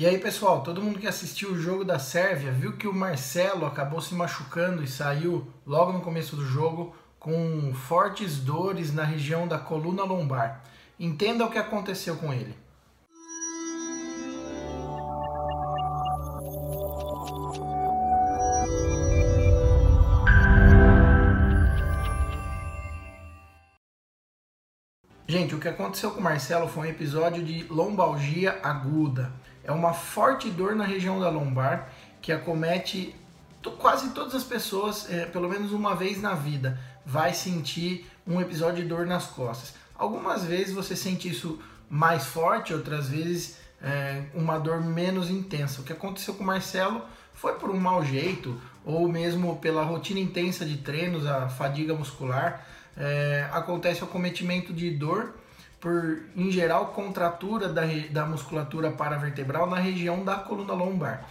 [0.00, 3.66] E aí, pessoal, todo mundo que assistiu o jogo da Sérvia viu que o Marcelo
[3.66, 9.46] acabou se machucando e saiu logo no começo do jogo com fortes dores na região
[9.46, 10.64] da coluna lombar.
[10.98, 12.56] Entenda o que aconteceu com ele.
[25.28, 29.30] Gente, o que aconteceu com o Marcelo foi um episódio de lombalgia aguda.
[29.64, 31.88] É uma forte dor na região da lombar
[32.20, 33.14] que acomete
[33.78, 38.82] quase todas as pessoas, é, pelo menos uma vez na vida, vai sentir um episódio
[38.82, 39.74] de dor nas costas.
[39.94, 45.80] Algumas vezes você sente isso mais forte, outras vezes é, uma dor menos intensa.
[45.80, 47.02] O que aconteceu com o Marcelo
[47.34, 52.66] foi por um mau jeito ou mesmo pela rotina intensa de treinos, a fadiga muscular
[52.96, 55.34] é, acontece o acometimento de dor
[55.80, 61.24] por, em geral, contratura da, da musculatura paravertebral na região da coluna lombar.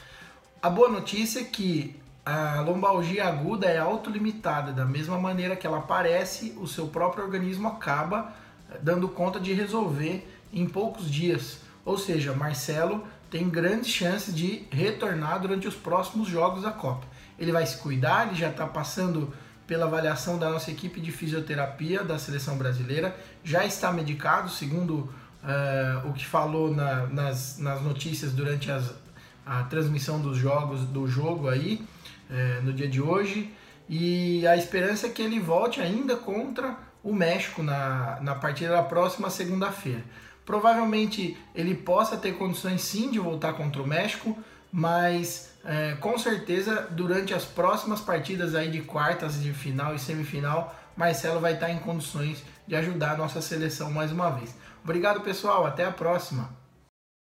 [0.62, 5.78] A boa notícia é que a lombalgia aguda é autolimitada, da mesma maneira que ela
[5.78, 8.34] aparece, o seu próprio organismo acaba
[8.70, 11.60] é, dando conta de resolver em poucos dias.
[11.86, 17.06] Ou seja, Marcelo tem grandes chances de retornar durante os próximos jogos da Copa.
[17.38, 19.34] Ele vai se cuidar, ele já está passando
[19.70, 23.16] pela avaliação da nossa equipe de fisioterapia da seleção brasileira.
[23.44, 24.94] Já está medicado, segundo
[25.44, 28.92] uh, o que falou na, nas, nas notícias durante as,
[29.46, 31.86] a transmissão dos jogos do jogo aí
[32.32, 33.54] uh, no dia de hoje.
[33.88, 38.82] E a esperança é que ele volte ainda contra o México na, na partida da
[38.82, 40.04] próxima segunda-feira.
[40.48, 44.36] Provavelmente ele possa ter condições sim de voltar contra o México,
[44.72, 50.76] mas é, com certeza durante as próximas partidas aí de quartas de final e semifinal,
[50.96, 54.56] Marcelo vai estar em condições de ajudar a nossa seleção mais uma vez.
[54.84, 56.50] Obrigado pessoal, até a próxima.